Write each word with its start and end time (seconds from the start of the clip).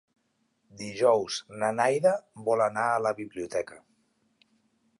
Dijous 0.77 1.35
na 1.63 1.69
Neida 1.81 2.13
vol 2.47 2.65
anar 2.71 2.87
a 2.95 2.99
la 3.09 3.15
biblioteca. 3.21 3.79